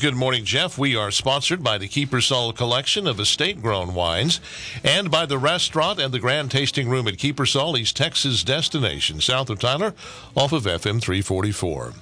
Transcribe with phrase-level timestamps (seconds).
[0.00, 0.78] Good morning, Jeff.
[0.78, 4.40] We are sponsored by the Kiepersol collection of estate grown wines
[4.82, 9.50] and by the restaurant and the grand tasting room at Kiepersol, East Texas destination, south
[9.50, 9.92] of Tyler,
[10.34, 11.92] off of FM 344.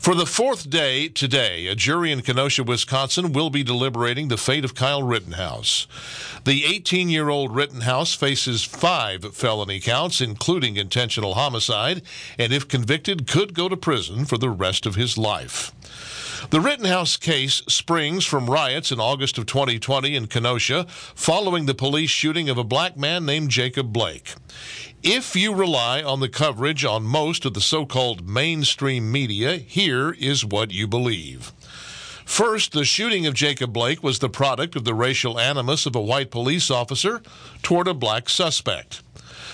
[0.00, 4.64] For the fourth day today, a jury in Kenosha, Wisconsin will be deliberating the fate
[4.64, 5.86] of Kyle Rittenhouse.
[6.44, 12.02] The 18 year old Rittenhouse faces five felony counts, including intentional homicide,
[12.36, 15.70] and if convicted, could go to prison for the rest of his life.
[16.50, 22.08] The Rittenhouse case springs from riots in August of 2020 in Kenosha following the police
[22.08, 24.32] shooting of a black man named Jacob Blake.
[25.02, 30.12] If you rely on the coverage on most of the so called mainstream media, here
[30.18, 31.52] is what you believe.
[32.24, 36.00] First, the shooting of Jacob Blake was the product of the racial animus of a
[36.00, 37.20] white police officer
[37.62, 39.02] toward a black suspect.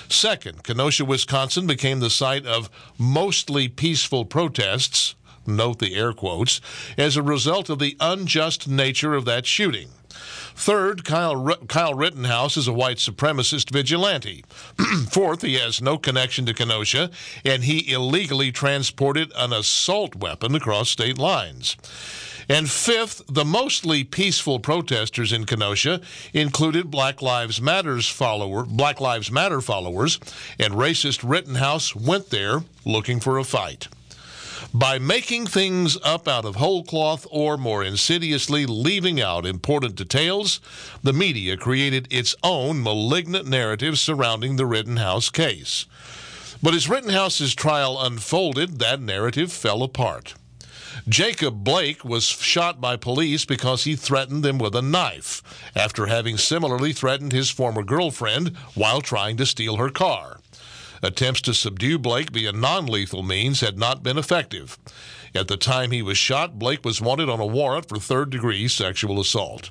[0.09, 5.17] Second, Kenosha, Wisconsin became the site of mostly peaceful protests
[5.47, 6.61] note the air quotes,
[6.97, 9.89] as a result of the unjust nature of that shooting.
[10.55, 14.45] Third, Kyle, R- Kyle Rittenhouse is a white supremacist vigilante.
[15.11, 17.11] Fourth, he has no connection to Kenosha,
[17.45, 21.77] and he illegally transported an assault weapon across state lines.
[22.49, 26.01] And fifth, the mostly peaceful protesters in Kenosha
[26.33, 30.21] included Black Lives Matters follower, Black Lives Matter followers,
[30.59, 33.89] and racist Rittenhouse went there looking for a fight
[34.75, 40.61] by making things up out of whole cloth or more insidiously leaving out important details,
[41.01, 45.87] the media created its own malignant narrative surrounding the Rittenhouse case.
[46.61, 50.35] But as Rittenhouse's trial unfolded, that narrative fell apart.
[51.09, 55.43] Jacob Blake was shot by police because he threatened them with a knife
[55.77, 60.41] after having similarly threatened his former girlfriend while trying to steal her car.
[61.05, 64.79] Attempts to subdue Blake via non lethal means had not been effective.
[65.35, 68.69] At the time he was shot, Blake was wanted on a warrant for third degree
[68.69, 69.69] sexual assault.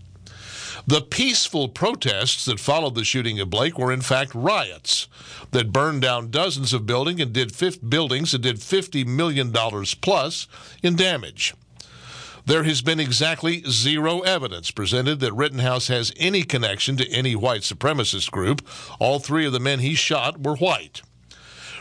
[0.86, 5.08] The peaceful protests that followed the shooting of Blake were in fact riots
[5.50, 7.52] that burned down dozens of building and did
[7.90, 9.52] buildings and did $50 million
[10.02, 10.47] plus
[10.84, 11.56] in damage.
[12.46, 17.62] There has been exactly zero evidence presented that Rittenhouse has any connection to any white
[17.62, 18.62] supremacist group.
[19.00, 21.02] All three of the men he shot were white.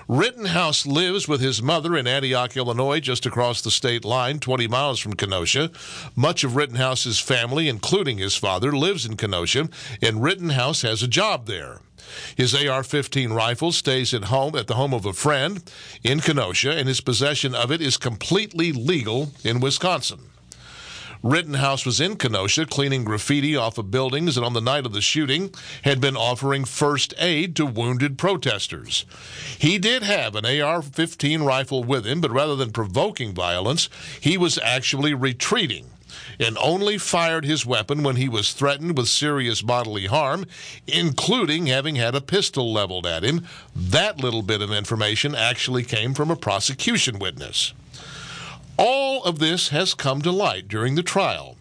[0.08, 4.98] Rittenhouse lives with his mother in Antioch, Illinois, just across the state line, 20 miles
[4.98, 5.70] from Kenosha.
[6.16, 9.68] Much of Rittenhouse's family, including his father, lives in Kenosha,
[10.00, 11.80] and Rittenhouse has a job there.
[12.36, 15.62] His AR 15 rifle stays at home at the home of a friend
[16.02, 20.31] in Kenosha, and his possession of it is completely legal in Wisconsin.
[21.22, 25.00] Rittenhouse was in Kenosha cleaning graffiti off of buildings and on the night of the
[25.00, 29.04] shooting had been offering first aid to wounded protesters.
[29.56, 33.88] He did have an AR 15 rifle with him, but rather than provoking violence,
[34.20, 35.86] he was actually retreating
[36.40, 40.44] and only fired his weapon when he was threatened with serious bodily harm,
[40.88, 43.46] including having had a pistol leveled at him.
[43.76, 47.74] That little bit of information actually came from a prosecution witness.
[48.76, 51.56] All of this has come to light during the trial.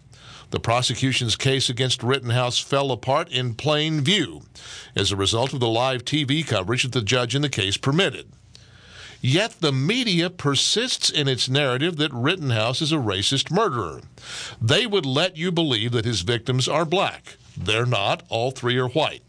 [0.50, 4.42] The prosecution's case against Rittenhouse fell apart in plain view
[4.94, 8.30] as a result of the live TV coverage that the judge in the case permitted.
[9.20, 14.00] Yet the media persists in its narrative that Rittenhouse is a racist murderer.
[14.60, 17.36] They would let you believe that his victims are black.
[17.56, 19.22] They're not, all three are white.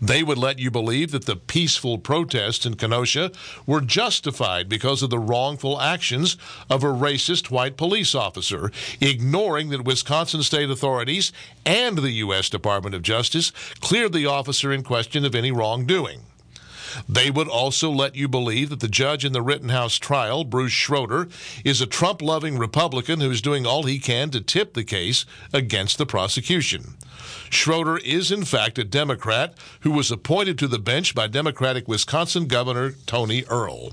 [0.00, 3.32] They would let you believe that the peaceful protests in Kenosha
[3.66, 6.36] were justified because of the wrongful actions
[6.70, 11.32] of a racist white police officer, ignoring that Wisconsin state authorities
[11.64, 12.48] and the U.S.
[12.48, 16.22] Department of Justice cleared the officer in question of any wrongdoing.
[17.08, 21.28] They would also let you believe that the judge in the Rittenhouse trial, Bruce Schroeder,
[21.64, 25.24] is a Trump loving Republican who is doing all he can to tip the case
[25.52, 26.94] against the prosecution.
[27.50, 32.46] Schroeder is, in fact, a Democrat who was appointed to the bench by Democratic Wisconsin
[32.46, 33.92] Governor Tony Earl.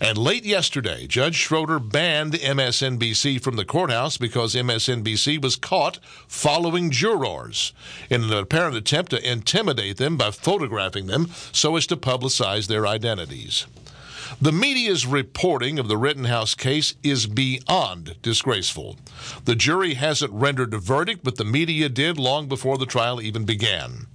[0.00, 6.92] And late yesterday, Judge Schroeder banned MSNBC from the courthouse because MSNBC was caught following
[6.92, 7.72] jurors
[8.08, 12.86] in an apparent attempt to intimidate them by photographing them so as to publicize their
[12.86, 13.66] identities.
[14.40, 18.96] The media's reporting of the Rittenhouse case is beyond disgraceful.
[19.44, 23.44] The jury hasn't rendered a verdict, but the media did long before the trial even
[23.44, 24.06] began.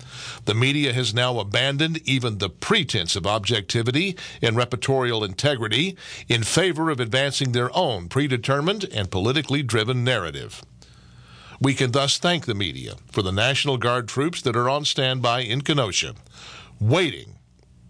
[0.46, 6.90] The media has now abandoned even the pretense of objectivity and reportorial integrity in favor
[6.90, 10.64] of advancing their own predetermined and politically driven narrative.
[11.60, 15.42] We can thus thank the media for the National Guard troops that are on standby
[15.42, 16.14] in Kenosha,
[16.80, 17.36] waiting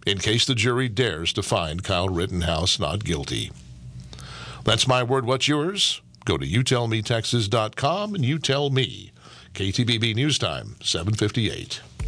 [0.06, 3.50] in case the jury dares to find Kyle Rittenhouse not guilty.
[4.64, 5.26] That's my word.
[5.26, 6.00] What's yours?
[6.24, 9.12] Go to youtellmetexas.com and you tell me.
[9.54, 11.80] KTBB News Time, 758.